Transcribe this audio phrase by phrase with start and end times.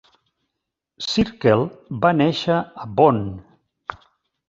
[1.09, 1.63] Zirkel
[2.07, 3.25] va néixer a Bonn.